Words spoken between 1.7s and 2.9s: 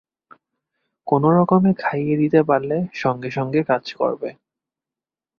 খাইয়ে দিতে পারলে